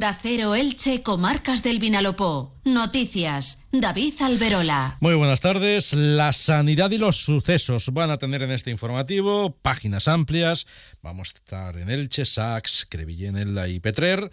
[0.00, 2.58] Da Cero Elche, Comarcas del Vinalopó.
[2.64, 3.66] Noticias.
[3.70, 4.96] David Alberola.
[5.00, 5.92] Muy buenas tardes.
[5.92, 10.66] La sanidad y los sucesos van a tener en este informativo páginas amplias.
[11.02, 14.30] Vamos a estar en Elche, Sax, Crevillén, Elda y Petrer.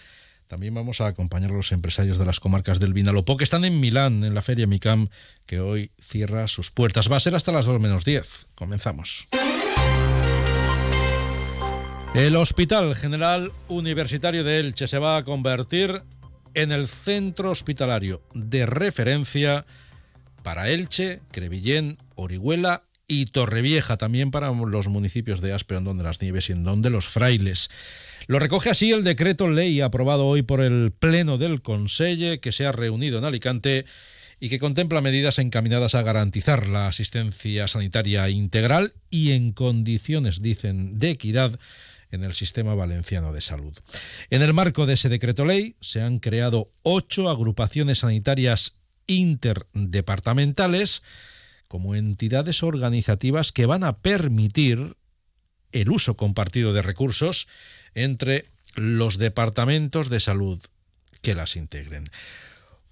[0.47, 3.81] También vamos a acompañar a los empresarios de las comarcas del Vinalopó que están en
[3.81, 5.09] Milán, en la Feria Micam,
[5.45, 7.11] que hoy cierra sus puertas.
[7.11, 8.45] Va a ser hasta las 2 menos 10.
[8.55, 9.27] Comenzamos.
[12.18, 16.02] El Hospital General Universitario de Elche se va a convertir
[16.55, 19.67] en el centro hospitalario de referencia
[20.41, 26.49] para Elche, Crevillén, Orihuela y Torrevieja, también para los municipios de Asperondón de las Nieves
[26.49, 27.70] y en donde los frailes.
[28.26, 32.65] Lo recoge así el decreto ley aprobado hoy por el Pleno del Consejo que se
[32.65, 33.85] ha reunido en Alicante
[34.40, 40.98] y que contempla medidas encaminadas a garantizar la asistencia sanitaria integral y en condiciones, dicen,
[40.98, 41.59] de equidad
[42.11, 43.77] en el sistema valenciano de salud.
[44.29, 51.04] En el marco de ese decreto ley se han creado ocho agrupaciones sanitarias interdepartamentales
[51.67, 54.95] como entidades organizativas que van a permitir
[55.71, 57.48] el uso compartido de recursos
[57.93, 58.45] entre
[58.76, 60.60] los departamentos de salud
[61.21, 62.05] que las integren.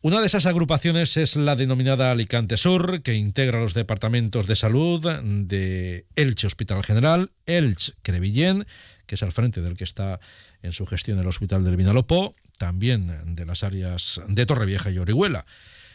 [0.01, 5.03] Una de esas agrupaciones es la denominada Alicante Sur, que integra los departamentos de salud
[5.23, 8.67] de Elche Hospital General, Elche Crevillén,
[9.07, 10.19] que es al frente del que está
[10.61, 15.45] en su gestión el Hospital del Vinalopó, también de las áreas de Torrevieja y Orihuela.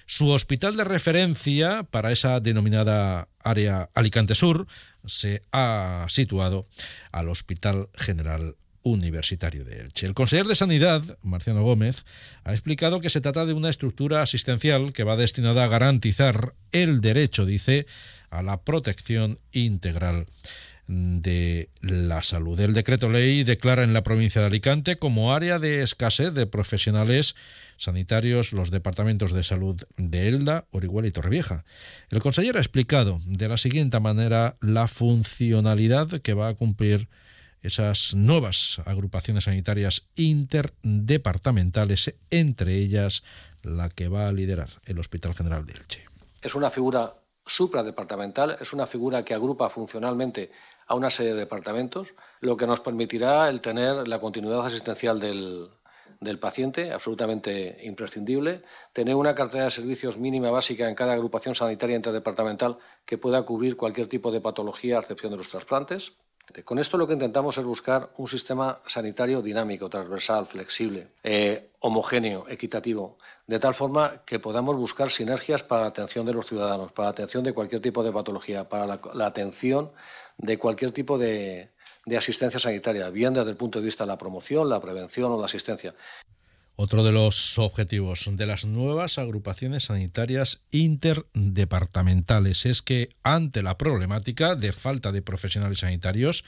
[0.07, 4.67] Su hospital de referencia para esa denominada área Alicante Sur
[5.07, 6.67] se ha situado
[7.13, 10.07] al Hospital General Universitario de Elche.
[10.07, 12.05] El consejero de Sanidad, Marciano Gómez,
[12.45, 17.01] ha explicado que se trata de una estructura asistencial que va destinada a garantizar el
[17.01, 17.87] derecho, dice,
[18.31, 20.27] a la protección integral
[20.91, 22.59] de la salud.
[22.59, 27.37] El decreto ley declara en la provincia de Alicante como área de escasez de profesionales
[27.77, 31.65] sanitarios los departamentos de salud de Elda, Orihuela y Torrevieja.
[32.11, 37.09] El consejero ha explicado de la siguiente manera la funcionalidad que va a cumplir
[37.63, 43.23] esas nuevas agrupaciones sanitarias interdepartamentales, entre ellas
[43.63, 46.07] la que va a liderar el Hospital General de Elche.
[46.43, 47.17] Es una figura
[47.47, 50.51] supradepartamental, es una figura que agrupa funcionalmente
[50.87, 55.71] a una serie de departamentos, lo que nos permitirá el tener la continuidad asistencial del,
[56.39, 62.79] paciente, absolutamente imprescindible, tener una cartera de servicios mínima básica en cada agrupación sanitaria interdepartamental
[63.05, 66.15] que pueda cubrir cualquier tipo de patología, a excepción de los trasplantes.
[66.65, 72.47] Con esto lo que intentamos es buscar un sistema sanitario dinámico, transversal, flexible, eh, homogéneo,
[72.49, 77.07] equitativo, de tal forma que podamos buscar sinergias para la atención de los ciudadanos, para
[77.07, 79.93] la atención de cualquier tipo de patología, para la atención
[80.43, 81.71] de cualquier tipo de,
[82.17, 85.47] asistencia sanitaria, bien desde el punto de vista de la promoción, la prevención o la
[85.47, 85.95] asistencia.
[86.83, 94.57] Otro de los objetivos de las nuevas agrupaciones sanitarias interdepartamentales es que ante la problemática
[94.57, 96.43] de falta de profesionales sanitarios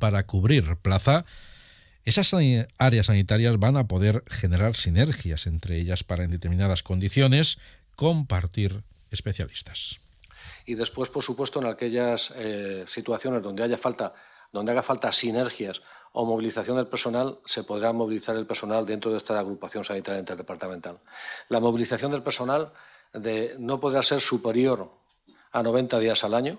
[0.00, 1.24] para cubrir plaza,
[2.04, 2.34] esas
[2.78, 7.60] áreas sanitarias van a poder generar sinergias entre ellas para en determinadas condiciones
[7.94, 8.82] compartir
[9.12, 10.00] especialistas.
[10.64, 14.14] Y después, por supuesto, en aquellas eh, situaciones donde haya falta,
[14.52, 15.80] donde haga falta sinergias
[16.18, 20.98] o movilización del personal, se podrá movilizar el personal dentro de esta agrupación sanitaria interdepartamental.
[21.50, 22.72] La movilización del personal
[23.58, 24.90] no podrá ser superior
[25.52, 26.58] a 90 días al año,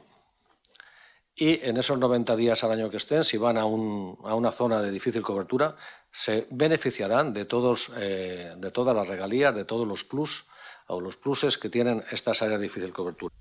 [1.35, 4.91] y en esos 90 días al año que estén, si van a, una zona de
[4.91, 5.75] difícil cobertura,
[6.12, 10.45] se beneficiarán de, todos, eh, de todas las regalías, de todos los plus
[10.85, 13.34] o los pluses que tienen estas áreas de difícil cobertura.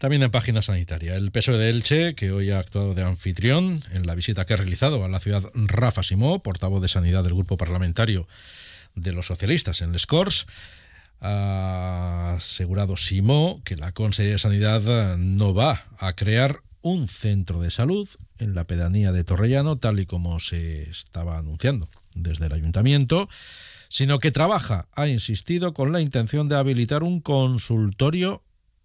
[0.00, 1.14] También en página sanitaria.
[1.14, 4.56] El PSOE de Elche, que hoy ha actuado de anfitrión en la visita que ha
[4.56, 8.26] realizado a la ciudad Rafa Simó, portavoz de Sanidad del Grupo Parlamentario
[8.94, 10.46] de los Socialistas en Les Corts,
[11.20, 17.70] ha asegurado Simó que la Consejería de Sanidad no va a crear un centro de
[17.70, 23.28] salud en la pedanía de Torrellano, tal y como se estaba anunciando desde el ayuntamiento,
[23.90, 28.42] sino que trabaja, ha insistido, con la intención de habilitar un consultorio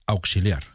[0.07, 0.75] auxiliar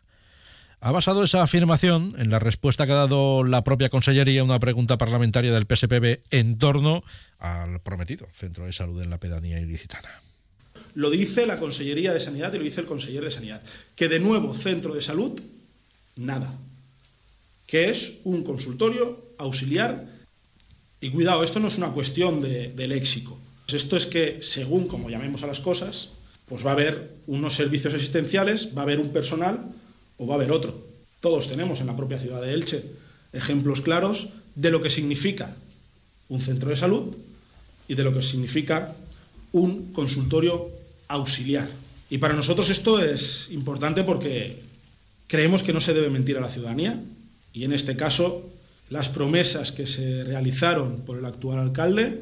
[0.80, 4.58] ha basado esa afirmación en la respuesta que ha dado la propia Consellería a una
[4.58, 7.04] pregunta parlamentaria del PSPB en torno
[7.38, 10.08] al prometido Centro de Salud en la Pedanía Ilicitana.
[10.94, 13.62] Lo dice la Consellería de Sanidad y lo dice el Consejero de Sanidad.
[13.94, 15.38] Que de nuevo Centro de Salud,
[16.16, 16.54] nada.
[17.66, 20.06] Que es un consultorio auxiliar.
[21.00, 23.38] Y cuidado, esto no es una cuestión de, de léxico.
[23.68, 26.12] Esto es que, según como llamemos a las cosas,
[26.46, 29.72] pues va a haber unos servicios asistenciales, va a haber un personal
[30.20, 30.76] o va a haber otro.
[31.20, 32.84] Todos tenemos en la propia ciudad de Elche
[33.32, 35.56] ejemplos claros de lo que significa
[36.28, 37.16] un centro de salud
[37.88, 38.94] y de lo que significa
[39.52, 40.68] un consultorio
[41.08, 41.68] auxiliar.
[42.10, 44.60] Y para nosotros esto es importante porque
[45.26, 47.00] creemos que no se debe mentir a la ciudadanía
[47.52, 48.46] y en este caso
[48.90, 52.20] las promesas que se realizaron por el actual alcalde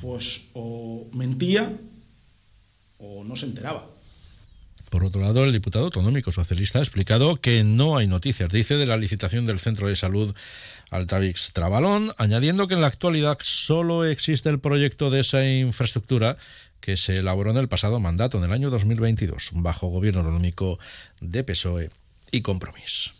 [0.00, 1.72] pues o mentía
[2.98, 3.99] o no se enteraba.
[4.90, 8.86] Por otro lado, el diputado autonómico socialista ha explicado que no hay noticias, dice, de
[8.86, 10.34] la licitación del Centro de Salud
[10.90, 16.36] Altavix Trabalón, añadiendo que en la actualidad solo existe el proyecto de esa infraestructura
[16.80, 20.80] que se elaboró en el pasado mandato, en el año 2022, bajo gobierno autonómico
[21.20, 21.90] de PSOE
[22.32, 23.19] y Compromís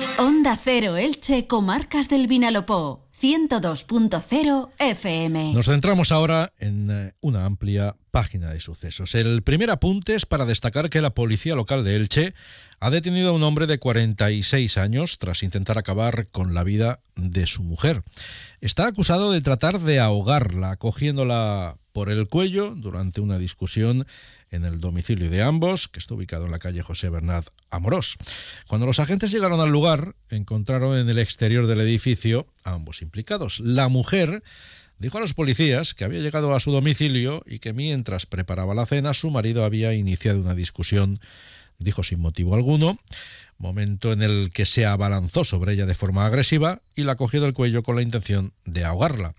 [0.17, 3.07] Onda Cero Elche, Comarcas del Vinalopó.
[3.21, 5.53] 102.0 FM.
[5.53, 9.13] Nos centramos ahora en eh, una amplia página de sucesos.
[9.13, 12.33] El primer apunte es para destacar que la policía local de Elche
[12.79, 17.45] ha detenido a un hombre de 46 años tras intentar acabar con la vida de
[17.45, 18.01] su mujer.
[18.59, 24.07] Está acusado de tratar de ahogarla, cogiéndola por el cuello durante una discusión
[24.51, 28.17] en el domicilio de ambos, que está ubicado en la calle José Bernard Amorós.
[28.67, 33.61] Cuando los agentes llegaron al lugar, encontraron en el exterior del edificio a ambos implicados.
[33.61, 34.43] La mujer
[34.99, 38.85] dijo a los policías que había llegado a su domicilio y que mientras preparaba la
[38.85, 41.19] cena su marido había iniciado una discusión,
[41.79, 42.97] dijo sin motivo alguno,
[43.57, 47.53] momento en el que se abalanzó sobre ella de forma agresiva y la cogió del
[47.53, 49.33] cuello con la intención de ahogarla.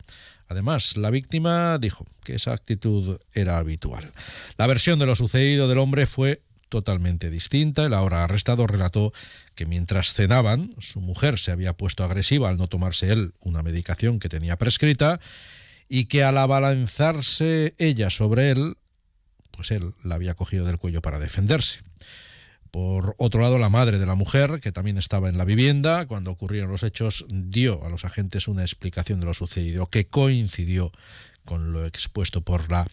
[0.49, 4.13] Además, la víctima dijo que esa actitud era habitual.
[4.57, 7.85] La versión de lo sucedido del hombre fue totalmente distinta.
[7.85, 9.13] El ahora arrestado relató
[9.55, 14.19] que mientras cenaban, su mujer se había puesto agresiva al no tomarse él una medicación
[14.19, 15.21] que tenía prescrita
[15.89, 18.79] y que al abalanzarse ella sobre él,
[19.51, 21.81] pues él la había cogido del cuello para defenderse.
[22.73, 26.31] Por otro lado, la madre de la mujer, que también estaba en la vivienda cuando
[26.31, 30.91] ocurrieron los hechos, dio a los agentes una explicación de lo sucedido que coincidió
[31.45, 32.89] con lo expuesto por la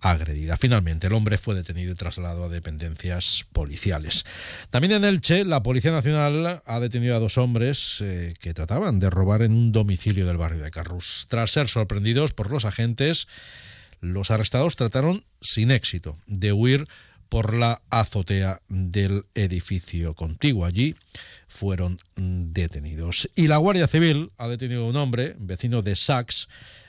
[0.00, 0.58] agredida.
[0.58, 4.26] Finalmente, el hombre fue detenido y trasladado a dependencias policiales.
[4.68, 9.08] También en Elche, la Policía Nacional ha detenido a dos hombres eh, que trataban de
[9.08, 11.24] robar en un domicilio del barrio de Carrús.
[11.30, 13.28] Tras ser sorprendidos por los agentes,
[14.02, 16.86] los arrestados trataron sin éxito de huir
[17.28, 20.64] por la azotea del edificio contiguo.
[20.64, 20.94] Allí
[21.48, 23.28] fueron detenidos.
[23.34, 26.48] Y la Guardia Civil ha detenido a un hombre, vecino de Sachs,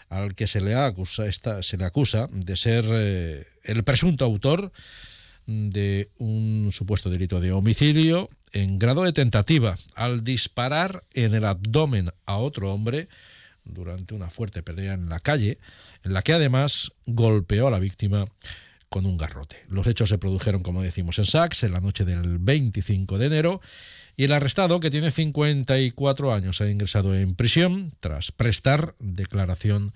[0.09, 1.23] al que se le acusa,
[1.61, 4.71] se le acusa de ser eh, el presunto autor
[5.45, 12.11] de un supuesto delito de homicidio en grado de tentativa al disparar en el abdomen
[12.25, 13.07] a otro hombre
[13.63, 15.59] durante una fuerte pelea en la calle,
[16.03, 18.25] en la que además golpeó a la víctima
[18.89, 19.57] con un garrote.
[19.67, 23.61] Los hechos se produjeron, como decimos, en Sachs en la noche del 25 de enero
[24.15, 29.93] y el arrestado, que tiene 54 años, ha ingresado en prisión tras prestar declaración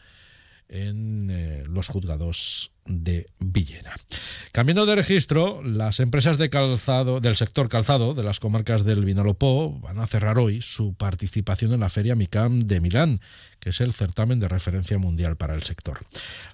[0.71, 3.94] en eh, los juzgados de Villena.
[4.51, 9.80] Cambiando de registro, las empresas de calzado del sector calzado de las comarcas del Vinalopó
[9.80, 13.21] van a cerrar hoy su participación en la Feria MICAM de Milán,
[13.59, 15.99] que es el certamen de referencia mundial para el sector.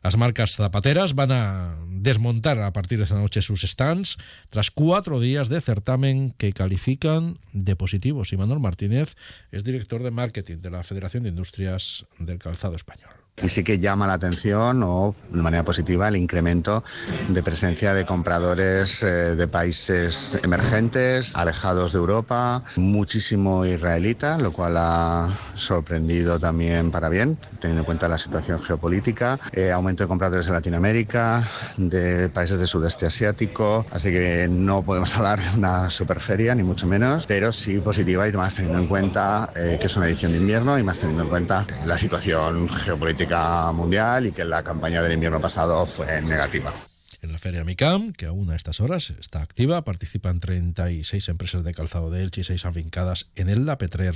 [0.03, 4.17] Las marcas zapateras van a desmontar a partir de esta noche sus stands
[4.49, 8.33] tras cuatro días de certamen que califican de positivos.
[8.33, 9.15] Y Manuel Martínez
[9.51, 13.16] es director de marketing de la Federación de Industrias del Calzado Español.
[13.43, 16.83] Y sí que llama la atención, o de manera positiva, el incremento
[17.27, 24.75] de presencia de compradores eh, de países emergentes, alejados de Europa, muchísimo israelita, lo cual
[24.77, 30.47] ha sorprendido también para bien, teniendo en cuenta la situación geopolítica, eh, aumento de compradores
[30.47, 36.55] en Latinoamérica, de países del sudeste asiático, así que no podemos hablar de una superferia,
[36.55, 40.07] ni mucho menos, pero sí positiva y más teniendo en cuenta eh, que es una
[40.07, 43.26] edición de invierno y más teniendo en cuenta la situación geopolítica
[43.73, 46.73] mundial y que la campaña del invierno pasado fue negativa.
[47.21, 51.73] En la Feria MICAM, que aún a estas horas está activa, participan 36 empresas de
[51.73, 54.15] calzado de Elche y 6 afincadas en el La Petrer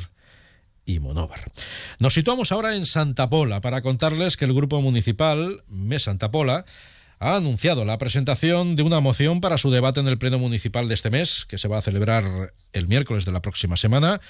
[0.86, 1.51] y Monóvar.
[2.00, 6.65] Nos situamos ahora en Santa Pola para contarles que el grupo municipal MES Santa Pola
[7.20, 10.96] ha anunciado la presentación de una moción para su debate en el Pleno Municipal de
[10.96, 14.22] este mes, que se va a celebrar el miércoles de la próxima semana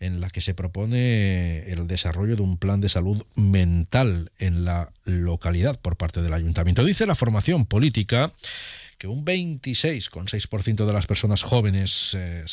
[0.00, 4.92] en la que se propone el desarrollo de un plan de salud mental en la
[5.04, 6.84] localidad por parte del ayuntamiento.
[6.84, 8.32] Dice la formación política
[8.98, 12.44] que un 26,6% de las personas jóvenes eh,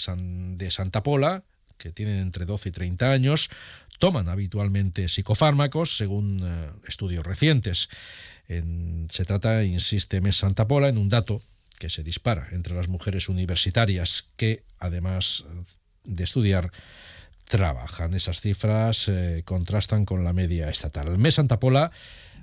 [0.58, 1.44] de Santa Pola,
[1.78, 3.50] que tienen entre 12 y 30 años,
[4.00, 7.90] toman habitualmente psicofármacos, según eh, estudios recientes.
[8.48, 11.42] se trata, insiste Mes Santa Pola, en un dato
[11.80, 15.46] que se dispara entre las mujeres universitarias que, además
[16.04, 16.72] de estudiar,
[17.56, 18.14] trabajan.
[18.14, 21.08] Esas cifras eh, contrastan con la media estatal.
[21.08, 21.90] El mes Santa Pola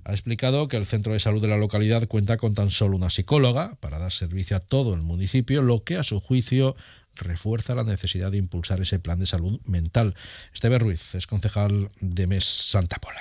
[0.05, 3.11] ha explicado que el centro de salud de la localidad cuenta con tan solo una
[3.11, 6.77] psicóloga para dar servicio a todo el municipio, lo que a su juicio
[7.15, 10.15] refuerza la necesidad de impulsar ese plan de salud mental.
[10.55, 13.21] Esteve Ruiz es concejal de MES Santa Pola.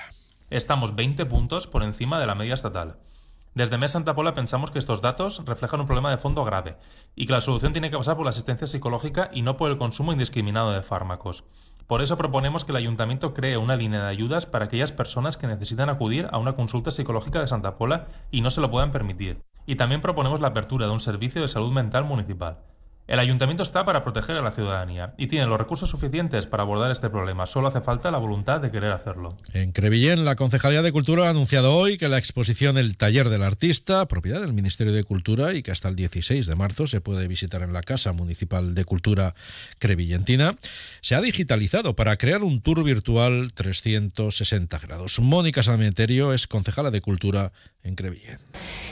[0.50, 2.96] Estamos 20 puntos por encima de la media estatal.
[3.54, 6.78] Desde MES Santa Pola pensamos que estos datos reflejan un problema de fondo grave
[7.18, 9.78] y que la solución tiene que pasar por la asistencia psicológica y no por el
[9.78, 11.44] consumo indiscriminado de fármacos.
[11.92, 15.46] Por eso proponemos que el ayuntamiento cree una línea de ayudas para aquellas personas que
[15.46, 19.42] necesitan acudir a una consulta psicológica de Santa Pola y no se lo puedan permitir.
[19.66, 22.60] Y también proponemos la apertura de un servicio de salud mental municipal.
[23.12, 26.92] El ayuntamiento está para proteger a la ciudadanía y tiene los recursos suficientes para abordar
[26.92, 27.46] este problema.
[27.46, 29.36] Solo hace falta la voluntad de querer hacerlo.
[29.52, 33.44] En Crevillén, la Concejalía de Cultura ha anunciado hoy que la exposición El Taller del
[33.44, 37.28] Artista, propiedad del Ministerio de Cultura y que hasta el 16 de marzo se puede
[37.28, 39.36] visitar en la Casa Municipal de Cultura
[39.78, 40.56] Crevillentina,
[41.02, 45.20] se ha digitalizado para crear un tour virtual 360 grados.
[45.20, 47.52] Mónica Sanemeterio es concejala de Cultura
[47.84, 48.40] en Crevillén.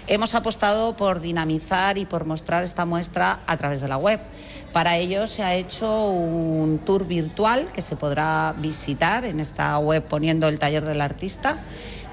[0.08, 4.09] Hemos apostado por dinamizar y por mostrar esta muestra a través de la web.
[4.74, 10.04] Para ello se ha hecho un tour virtual que se podrá visitar en esta web
[10.04, 11.60] poniendo el taller del artista.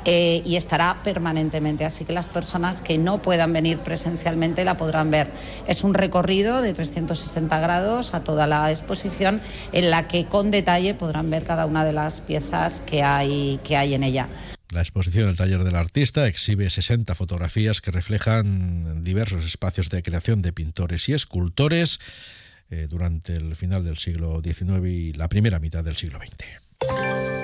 [0.08, 5.10] Eh, y estará permanentemente, así que las personas que no puedan venir presencialmente la podrán
[5.10, 5.32] ver.
[5.66, 9.40] Es un recorrido de 360 grados a toda la exposición
[9.72, 13.76] en la que con detalle podrán ver cada una de las piezas que hay, que
[13.76, 14.28] hay en ella.
[14.70, 20.42] La exposición del taller del artista exhibe 60 fotografías que reflejan diversos espacios de creación
[20.42, 22.00] de pintores y escultores
[22.70, 27.15] eh, durante el final del siglo XIX y la primera mitad del siglo XX.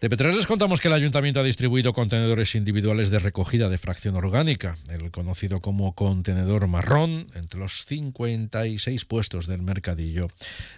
[0.00, 4.78] De Petrer contamos que el ayuntamiento ha distribuido contenedores individuales de recogida de fracción orgánica,
[4.88, 10.28] el conocido como contenedor marrón, entre los 56 puestos del mercadillo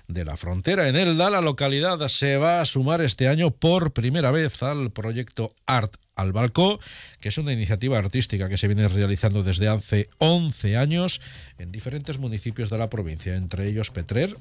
[0.08, 0.88] de la frontera.
[0.88, 5.54] En Elda, la localidad se va a sumar este año por primera vez al proyecto
[5.66, 6.80] Art al Balcó,
[7.20, 11.20] que es una iniciativa artística que se viene realizando desde hace 11 años
[11.58, 14.36] en diferentes municipios de la provincia, entre ellos Petrer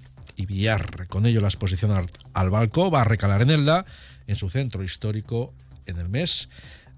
[1.07, 1.91] Con ello, la exposición
[2.33, 3.85] al Balcó va a recalar en Elda
[4.27, 5.53] en su centro histórico
[5.85, 6.49] en el mes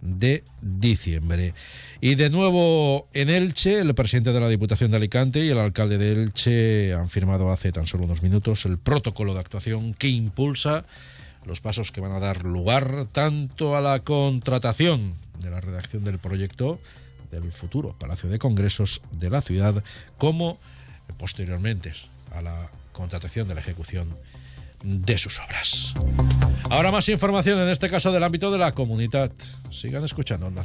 [0.03, 1.53] de diciembre.
[2.01, 5.97] Y de nuevo en Elche, el presidente de la Diputación de Alicante y el alcalde
[5.97, 10.85] de Elche han firmado hace tan solo unos minutos el protocolo de actuación que impulsa
[11.45, 16.19] los pasos que van a dar lugar tanto a la contratación de la redacción del
[16.19, 16.79] proyecto
[17.31, 19.83] del futuro Palacio de Congresos de la ciudad
[20.17, 20.59] como
[21.17, 21.93] posteriormente
[22.31, 24.17] a la contratación de la ejecución
[24.83, 25.93] de sus obras.
[26.69, 29.31] Ahora más información en este caso del ámbito de la comunidad.
[29.69, 30.63] Sigan escuchando Onda.